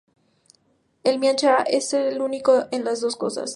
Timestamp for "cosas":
3.17-3.49